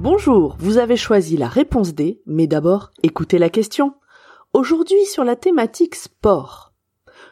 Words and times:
Bonjour, 0.00 0.56
vous 0.58 0.78
avez 0.78 0.96
choisi 0.96 1.36
la 1.36 1.48
réponse 1.48 1.94
D, 1.94 2.22
mais 2.26 2.46
d'abord 2.46 2.90
écoutez 3.02 3.38
la 3.38 3.50
question. 3.50 3.94
Aujourd'hui 4.52 5.04
sur 5.04 5.24
la 5.24 5.36
thématique 5.36 5.94
sport. 5.94 6.72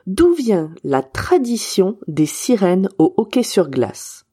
D'où 0.07 0.35
vient 0.35 0.71
la 0.85 1.03
tradition 1.03 1.99
des 2.09 2.27
sirènes 2.27 2.89
au 2.99 3.15
hockey 3.17 3.43
sur 3.43 3.71
glace? 3.71 4.25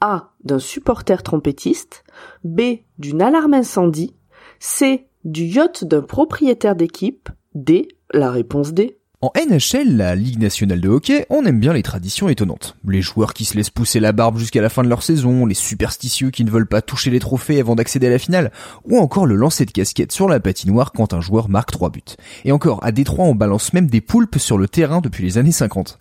A. 0.00 0.32
D'un 0.44 0.58
supporter 0.58 1.22
trompettiste. 1.22 2.04
B. 2.44 2.78
D'une 2.98 3.22
alarme 3.22 3.54
incendie. 3.54 4.16
C. 4.62 5.06
Du 5.24 5.44
yacht 5.44 5.84
d'un 5.84 6.02
propriétaire 6.02 6.76
d'équipe. 6.76 7.30
D. 7.54 7.88
La 8.12 8.30
réponse 8.30 8.74
D. 8.74 8.98
En 9.22 9.32
NHL, 9.34 9.96
la 9.96 10.14
Ligue 10.14 10.38
nationale 10.38 10.82
de 10.82 10.88
hockey, 10.90 11.24
on 11.30 11.46
aime 11.46 11.60
bien 11.60 11.72
les 11.72 11.82
traditions 11.82 12.28
étonnantes. 12.28 12.76
Les 12.86 13.00
joueurs 13.00 13.32
qui 13.32 13.46
se 13.46 13.56
laissent 13.56 13.70
pousser 13.70 14.00
la 14.00 14.12
barbe 14.12 14.36
jusqu'à 14.36 14.60
la 14.60 14.68
fin 14.68 14.82
de 14.82 14.88
leur 14.88 15.02
saison, 15.02 15.46
les 15.46 15.54
superstitieux 15.54 16.30
qui 16.30 16.44
ne 16.44 16.50
veulent 16.50 16.66
pas 16.66 16.82
toucher 16.82 17.10
les 17.10 17.20
trophées 17.20 17.58
avant 17.58 17.74
d'accéder 17.74 18.08
à 18.08 18.10
la 18.10 18.18
finale, 18.18 18.52
ou 18.84 18.98
encore 18.98 19.24
le 19.24 19.34
lancer 19.34 19.64
de 19.64 19.70
casquette 19.70 20.12
sur 20.12 20.28
la 20.28 20.40
patinoire 20.40 20.92
quand 20.92 21.14
un 21.14 21.22
joueur 21.22 21.48
marque 21.48 21.70
trois 21.70 21.88
buts. 21.88 22.02
Et 22.44 22.52
encore, 22.52 22.84
à 22.84 22.92
Détroit, 22.92 23.24
on 23.24 23.34
balance 23.34 23.72
même 23.72 23.88
des 23.88 24.02
poulpes 24.02 24.38
sur 24.38 24.58
le 24.58 24.68
terrain 24.68 25.00
depuis 25.00 25.24
les 25.24 25.38
années 25.38 25.52
50. 25.52 25.96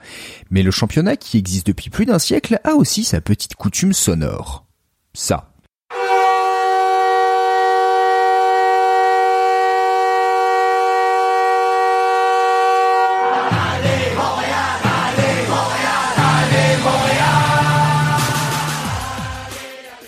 Mais 0.52 0.64
le 0.64 0.72
championnat, 0.72 1.16
qui 1.16 1.38
existe 1.38 1.68
depuis 1.68 1.90
plus 1.90 2.06
d'un 2.06 2.20
siècle, 2.20 2.60
a 2.66 2.74
aussi 2.74 3.06
sa 3.06 3.22
petite 3.22 3.56
coutume 3.56 3.94
sonore. 3.94 4.66
Ça. 5.14 5.49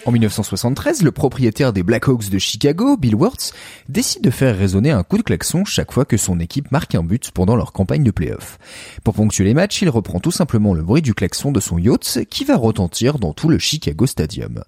En 0.04 0.12
1973, 0.12 1.04
le 1.04 1.12
propriétaire 1.12 1.74
des 1.74 1.84
Blackhawks 1.84 2.30
de 2.30 2.40
Chicago, 2.40 2.98
Bill 2.98 3.14
Wirtz, 3.14 3.54
décide 3.88 4.24
de 4.24 4.32
faire 4.32 4.58
résonner 4.58 4.90
un 4.90 5.04
coup 5.04 5.18
de 5.18 5.22
klaxon 5.22 5.64
chaque 5.64 5.92
fois 5.92 6.06
que 6.06 6.18
son 6.18 6.40
équipe 6.40 6.72
marque 6.72 6.96
un 6.96 7.04
but 7.04 7.30
pendant 7.30 7.56
leur 7.56 7.72
campagne 7.72 8.04
de 8.04 8.10
playoff. 8.10 8.58
Pour 9.04 9.14
ponctuer 9.14 9.44
les 9.44 9.54
matchs, 9.54 9.84
il 9.84 9.90
reprend 9.90 10.20
tout 10.20 10.32
simplement 10.32 10.74
le 10.74 10.82
bruit 10.82 11.04
du 11.04 11.14
klaxon 11.14 11.52
de 11.52 11.60
son 11.60 11.78
yacht 11.78 12.26
qui 12.32 12.46
va 12.46 12.58
retentir 12.58 13.20
dans 13.20 13.34
tout 13.34 13.48
le 13.48 13.60
Chicago 13.60 14.08
Stadium. 14.08 14.64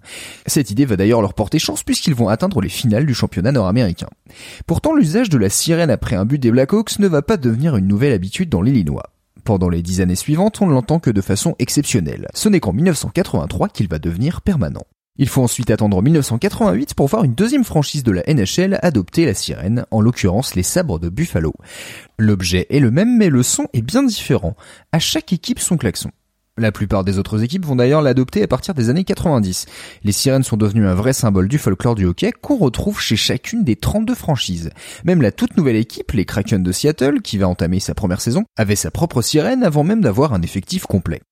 Cette 0.46 0.70
idée 0.70 0.84
va 0.84 0.96
d'ailleurs 0.96 1.20
leur 1.20 1.34
porter 1.34 1.58
chance 1.58 1.82
puisqu'ils 1.82 2.14
vont 2.14 2.28
atteindre 2.28 2.60
les 2.60 2.68
finales 2.68 3.06
du 3.06 3.14
championnat 3.14 3.50
nord-américain. 3.50 4.10
Pourtant, 4.68 4.94
l'usage 4.94 5.30
de 5.30 5.38
la 5.38 5.48
sirène 5.48 5.90
après 5.90 6.14
un 6.14 6.26
but 6.26 6.38
des 6.38 6.52
Blackhawks 6.52 7.00
ne 7.00 7.08
va 7.08 7.22
pas 7.22 7.38
devenir 7.38 7.76
une 7.76 7.88
nouvelle 7.88 8.12
habitude 8.12 8.50
dans 8.50 8.62
l'Illinois. 8.62 9.10
Pendant 9.42 9.68
les 9.68 9.82
dix 9.82 10.00
années 10.00 10.14
suivantes, 10.14 10.62
on 10.62 10.68
ne 10.68 10.72
l'entend 10.72 11.00
que 11.00 11.10
de 11.10 11.20
façon 11.20 11.56
exceptionnelle. 11.58 12.28
Ce 12.34 12.48
n'est 12.48 12.60
qu'en 12.60 12.72
1983 12.72 13.68
qu'il 13.68 13.88
va 13.88 13.98
devenir 13.98 14.40
permanent. 14.40 14.86
Il 15.16 15.28
faut 15.28 15.42
ensuite 15.42 15.70
attendre 15.70 16.02
1988 16.02 16.94
pour 16.94 17.06
voir 17.06 17.22
une 17.22 17.36
deuxième 17.36 17.62
franchise 17.62 18.02
de 18.02 18.10
la 18.10 18.24
NHL 18.26 18.80
adopter 18.82 19.26
la 19.26 19.34
sirène, 19.34 19.86
en 19.92 20.00
l'occurrence 20.00 20.56
les 20.56 20.64
sabres 20.64 20.98
de 20.98 21.08
Buffalo. 21.08 21.54
L'objet 22.18 22.66
est 22.68 22.80
le 22.80 22.90
même 22.90 23.16
mais 23.16 23.28
le 23.28 23.44
son 23.44 23.68
est 23.72 23.82
bien 23.82 24.02
différent. 24.02 24.56
À 24.90 24.98
chaque 24.98 25.32
équipe 25.32 25.60
son 25.60 25.76
klaxon. 25.76 26.10
La 26.58 26.72
plupart 26.72 27.04
des 27.04 27.18
autres 27.18 27.44
équipes 27.44 27.64
vont 27.64 27.76
d'ailleurs 27.76 28.02
l'adopter 28.02 28.42
à 28.42 28.48
partir 28.48 28.74
des 28.74 28.88
années 28.88 29.04
90. 29.04 29.66
Les 30.02 30.12
sirènes 30.12 30.42
sont 30.42 30.56
devenues 30.56 30.86
un 30.86 30.94
vrai 30.94 31.12
symbole 31.12 31.46
du 31.46 31.58
folklore 31.58 31.94
du 31.94 32.06
hockey 32.06 32.32
qu'on 32.32 32.56
retrouve 32.56 33.00
chez 33.00 33.16
chacune 33.16 33.62
des 33.62 33.76
32 33.76 34.16
franchises. 34.16 34.70
Même 35.04 35.22
la 35.22 35.30
toute 35.30 35.56
nouvelle 35.56 35.76
équipe, 35.76 36.10
les 36.10 36.24
Kraken 36.24 36.64
de 36.64 36.72
Seattle, 36.72 37.22
qui 37.22 37.38
va 37.38 37.48
entamer 37.48 37.78
sa 37.78 37.94
première 37.94 38.20
saison, 38.20 38.44
avait 38.56 38.74
sa 38.74 38.90
propre 38.90 39.22
sirène 39.22 39.62
avant 39.62 39.84
même 39.84 40.00
d'avoir 40.00 40.32
un 40.32 40.42
effectif 40.42 40.86
complet. 40.86 41.22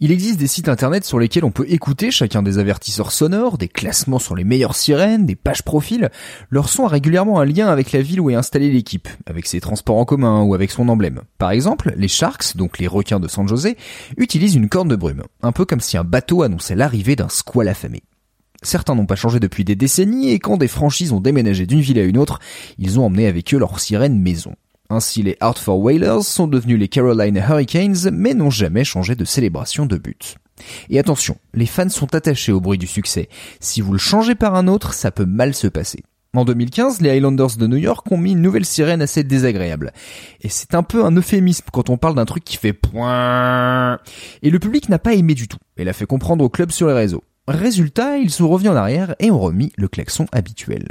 Il 0.00 0.12
existe 0.12 0.38
des 0.38 0.46
sites 0.46 0.68
internet 0.68 1.04
sur 1.04 1.18
lesquels 1.18 1.44
on 1.44 1.50
peut 1.50 1.66
écouter 1.68 2.12
chacun 2.12 2.40
des 2.40 2.58
avertisseurs 2.58 3.10
sonores, 3.10 3.58
des 3.58 3.66
classements 3.66 4.20
sur 4.20 4.36
les 4.36 4.44
meilleures 4.44 4.76
sirènes, 4.76 5.26
des 5.26 5.34
pages 5.34 5.64
profils. 5.64 6.08
Leur 6.50 6.68
son 6.68 6.84
a 6.84 6.88
régulièrement 6.88 7.40
un 7.40 7.44
lien 7.44 7.66
avec 7.66 7.90
la 7.90 8.00
ville 8.00 8.20
où 8.20 8.30
est 8.30 8.36
installée 8.36 8.70
l'équipe, 8.70 9.08
avec 9.26 9.48
ses 9.48 9.60
transports 9.60 9.96
en 9.96 10.04
commun 10.04 10.42
ou 10.42 10.54
avec 10.54 10.70
son 10.70 10.88
emblème. 10.88 11.22
Par 11.38 11.50
exemple, 11.50 11.92
les 11.96 12.06
Sharks, 12.06 12.56
donc 12.56 12.78
les 12.78 12.86
requins 12.86 13.18
de 13.18 13.26
San 13.26 13.48
José, 13.48 13.76
utilisent 14.16 14.54
une 14.54 14.68
corne 14.68 14.86
de 14.86 14.94
brume, 14.94 15.24
un 15.42 15.50
peu 15.50 15.64
comme 15.64 15.80
si 15.80 15.96
un 15.96 16.04
bateau 16.04 16.44
annonçait 16.44 16.76
l'arrivée 16.76 17.16
d'un 17.16 17.28
squal 17.28 17.66
affamé. 17.66 18.04
Certains 18.62 18.94
n'ont 18.94 19.06
pas 19.06 19.16
changé 19.16 19.40
depuis 19.40 19.64
des 19.64 19.74
décennies 19.74 20.30
et 20.30 20.38
quand 20.38 20.58
des 20.58 20.68
franchises 20.68 21.10
ont 21.10 21.20
déménagé 21.20 21.66
d'une 21.66 21.80
ville 21.80 21.98
à 21.98 22.04
une 22.04 22.18
autre, 22.18 22.38
ils 22.78 23.00
ont 23.00 23.06
emmené 23.06 23.26
avec 23.26 23.52
eux 23.52 23.58
leur 23.58 23.80
sirène 23.80 24.20
maison. 24.20 24.54
Ainsi, 24.90 25.22
les 25.22 25.36
Hartford 25.40 25.80
Whalers 25.80 26.22
sont 26.22 26.46
devenus 26.46 26.78
les 26.78 26.88
Carolina 26.88 27.46
Hurricanes, 27.46 28.10
mais 28.10 28.32
n'ont 28.32 28.48
jamais 28.48 28.84
changé 28.84 29.14
de 29.14 29.26
célébration 29.26 29.84
de 29.84 29.98
but. 29.98 30.36
Et 30.88 30.98
attention, 30.98 31.36
les 31.52 31.66
fans 31.66 31.90
sont 31.90 32.14
attachés 32.14 32.52
au 32.52 32.60
bruit 32.60 32.78
du 32.78 32.86
succès. 32.86 33.28
Si 33.60 33.82
vous 33.82 33.92
le 33.92 33.98
changez 33.98 34.34
par 34.34 34.54
un 34.54 34.66
autre, 34.66 34.94
ça 34.94 35.10
peut 35.10 35.26
mal 35.26 35.52
se 35.52 35.66
passer. 35.66 36.02
En 36.34 36.46
2015, 36.46 37.02
les 37.02 37.10
Highlanders 37.10 37.56
de 37.58 37.66
New 37.66 37.76
York 37.76 38.10
ont 38.10 38.16
mis 38.16 38.32
une 38.32 38.40
nouvelle 38.40 38.64
sirène 38.64 39.02
assez 39.02 39.24
désagréable. 39.24 39.92
Et 40.40 40.48
c'est 40.48 40.74
un 40.74 40.82
peu 40.82 41.04
un 41.04 41.14
euphémisme 41.14 41.66
quand 41.70 41.90
on 41.90 41.98
parle 41.98 42.14
d'un 42.14 42.24
truc 42.24 42.44
qui 42.44 42.56
fait 42.56 42.72
point. 42.72 43.98
Et 44.42 44.48
le 44.48 44.58
public 44.58 44.88
n'a 44.88 44.98
pas 44.98 45.12
aimé 45.12 45.34
du 45.34 45.48
tout, 45.48 45.58
et 45.76 45.84
l'a 45.84 45.92
fait 45.92 46.06
comprendre 46.06 46.42
au 46.42 46.48
club 46.48 46.70
sur 46.70 46.88
les 46.88 46.94
réseaux. 46.94 47.24
Résultat, 47.46 48.18
ils 48.18 48.30
sont 48.30 48.48
revenus 48.48 48.72
en 48.72 48.76
arrière 48.76 49.14
et 49.20 49.30
ont 49.30 49.40
remis 49.40 49.72
le 49.76 49.88
klaxon 49.88 50.26
habituel. 50.32 50.88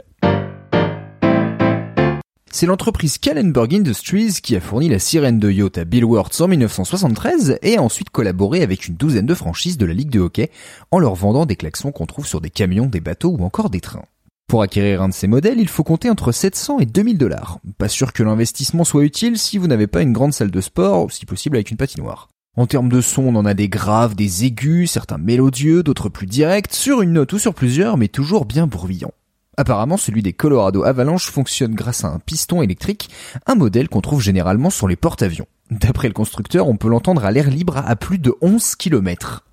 C'est 2.52 2.66
l'entreprise 2.66 3.18
Kallenberg 3.18 3.76
Industries 3.76 4.40
qui 4.42 4.56
a 4.56 4.62
fourni 4.62 4.90
la 4.90 5.00
sirène 5.00 5.40
de 5.40 5.52
yacht 5.52 5.78
à 5.78 5.86
Bill 5.86 6.06
Wirtz 6.06 6.42
en 6.42 6.48
1973 6.48 7.60
et 7.62 7.78
a 7.78 7.82
ensuite 7.82 8.10
collaboré 8.10 8.64
avec 8.64 8.88
une 8.88 8.96
douzaine 8.96 9.26
de 9.26 9.36
franchises 9.36 9.78
de 9.78 9.86
la 9.86 9.94
Ligue 9.94 10.10
de 10.10 10.22
hockey 10.22 10.50
en 10.92 11.00
leur 11.00 11.14
vendant 11.14 11.46
des 11.46 11.56
klaxons 11.56 11.92
qu'on 11.92 12.06
trouve 12.06 12.26
sur 12.26 12.42
des 12.42 12.50
camions, 12.50 12.88
des 12.88 13.02
bateaux 13.02 13.36
ou 13.38 13.44
encore 13.44 13.70
des 13.70 13.82
trains. 13.82 14.06
Pour 14.48 14.62
acquérir 14.62 15.02
un 15.02 15.10
de 15.10 15.14
ces 15.14 15.28
modèles, 15.28 15.60
il 15.60 15.68
faut 15.68 15.84
compter 15.84 16.10
entre 16.10 16.32
700 16.32 16.80
et 16.80 16.86
2000 16.86 17.18
dollars. 17.18 17.60
Pas 17.78 17.90
sûr 17.90 18.14
que 18.14 18.24
l'investissement 18.24 18.86
soit 18.86 19.04
utile 19.04 19.38
si 19.38 19.58
vous 19.58 19.68
n'avez 19.68 19.88
pas 19.88 20.02
une 20.02 20.14
grande 20.14 20.34
salle 20.34 20.52
de 20.52 20.62
sport, 20.62 21.12
si 21.12 21.26
possible 21.26 21.58
avec 21.58 21.70
une 21.70 21.78
patinoire. 21.78 22.30
En 22.56 22.66
termes 22.66 22.90
de 22.90 23.02
son, 23.02 23.24
on 23.24 23.36
en 23.36 23.46
a 23.46 23.54
des 23.54 23.70
graves, 23.70 24.16
des 24.16 24.46
aigus, 24.46 24.90
certains 24.90 25.18
mélodieux, 25.18 25.84
d'autres 25.84 26.10
plus 26.10 26.28
directs, 26.28 26.74
sur 26.74 27.02
une 27.02 27.14
note 27.14 27.34
ou 27.34 27.40
sur 27.40 27.54
plusieurs, 27.54 27.98
mais 27.98 28.08
toujours 28.08 28.46
bien 28.46 28.68
bruyants. 28.68 29.14
Apparemment, 29.58 29.98
celui 29.98 30.22
des 30.22 30.34
Colorado 30.34 30.84
Avalanche 30.84 31.32
fonctionne 31.32 31.74
grâce 31.74 32.06
à 32.06 32.10
un 32.10 32.20
piston 32.20 32.62
électrique, 32.62 33.10
un 33.48 33.56
modèle 33.56 33.90
qu'on 33.90 34.02
trouve 34.02 34.22
généralement 34.22 34.70
sur 34.70 34.88
les 34.88 34.96
porte-avions. 34.96 35.48
D'après 35.72 36.08
le 36.08 36.14
constructeur, 36.14 36.68
on 36.68 36.78
peut 36.78 36.90
l'entendre 36.90 37.26
à 37.26 37.32
l'air 37.32 37.50
libre 37.50 37.78
à 37.78 37.96
plus 37.96 38.20
de 38.20 38.36
11 38.42 38.76
km. 38.76 39.44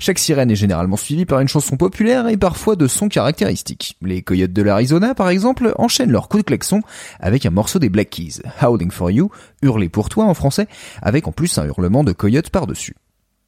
Chaque 0.00 0.18
sirène 0.18 0.50
est 0.50 0.56
généralement 0.56 0.96
suivie 0.96 1.24
par 1.24 1.38
une 1.38 1.48
chanson 1.48 1.76
populaire 1.76 2.28
et 2.28 2.36
parfois 2.36 2.74
de 2.74 2.88
sons 2.88 3.08
caractéristiques. 3.08 3.96
Les 4.02 4.22
Coyotes 4.22 4.52
de 4.52 4.62
l'Arizona, 4.62 5.14
par 5.14 5.28
exemple, 5.28 5.72
enchaînent 5.78 6.10
leur 6.10 6.28
coup 6.28 6.38
de 6.38 6.42
klaxon 6.42 6.82
avec 7.20 7.46
un 7.46 7.50
morceau 7.50 7.78
des 7.78 7.88
Black 7.88 8.10
Keys, 8.10 8.42
Howling 8.60 8.90
for 8.90 9.12
You, 9.12 9.30
hurler 9.62 9.88
pour 9.88 10.08
toi 10.08 10.24
en 10.24 10.34
français, 10.34 10.66
avec 11.00 11.28
en 11.28 11.32
plus 11.32 11.58
un 11.58 11.66
hurlement 11.66 12.02
de 12.02 12.12
coyote 12.12 12.50
par-dessus. 12.50 12.96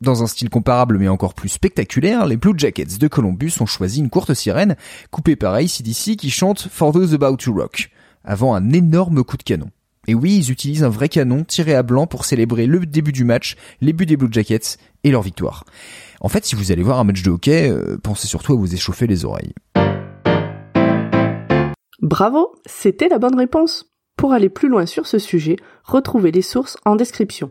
Dans 0.03 0.23
un 0.23 0.27
style 0.27 0.51
comparable 0.51 0.99
mais 0.99 1.09
encore 1.09 1.33
plus 1.33 1.49
spectaculaire, 1.49 2.27
les 2.27 2.37
Blue 2.37 2.53
Jackets 2.57 2.99
de 2.99 3.09
Columbus 3.09 3.53
ont 3.61 3.67
choisi 3.67 4.01
une 4.01 4.11
courte 4.11 4.35
sirène, 4.35 4.77
coupée 5.11 5.37
par 5.37 5.55
ACDC 5.55 6.17
qui 6.17 6.29
chante 6.29 6.69
For 6.71 6.93
Those 6.93 7.15
About 7.15 7.37
to 7.37 7.55
Rock, 7.55 7.91
avant 8.23 8.55
un 8.55 8.73
énorme 8.73 9.25
coup 9.25 9.39
de 9.39 9.43
canon. 9.43 9.71
Et 10.07 10.15
oui, 10.15 10.37
ils 10.37 10.51
utilisent 10.51 10.85
un 10.85 10.91
vrai 10.91 11.09
canon 11.09 11.45
tiré 11.45 11.75
à 11.75 11.83
blanc 11.83 12.07
pour 12.07 12.27
célébrer 12.27 12.67
le 12.67 12.85
début 12.85 13.13
du 13.13 13.25
match, 13.25 13.57
les 13.81 13.95
buts 13.95 14.07
des 14.07 14.19
Blue 14.19 14.29
Jackets 14.31 14.77
et 15.03 15.11
leur 15.11 15.23
victoire. 15.23 15.65
En 16.21 16.29
fait, 16.29 16.45
si 16.45 16.55
vous 16.55 16.73
allez 16.73 16.83
voir 16.83 17.01
un 17.01 17.05
match 17.05 17.23
de 17.23 17.31
hockey, 17.31 17.71
euh, 17.71 17.97
pensez 18.03 18.29
surtout 18.29 18.53
à 18.53 18.57
vous 18.57 18.75
échauffer 18.75 19.07
les 19.07 19.25
oreilles. 19.25 19.55
Bravo, 22.03 22.55
c'était 22.67 23.09
la 23.09 23.19
bonne 23.19 23.37
réponse. 23.37 23.87
Pour 24.17 24.33
aller 24.33 24.49
plus 24.49 24.69
loin 24.69 24.87
sur 24.87 25.07
ce 25.07 25.19
sujet, 25.19 25.57
retrouvez 25.85 26.33
les 26.33 26.43
sources 26.43 26.77
en 26.85 26.97
description. 26.97 27.51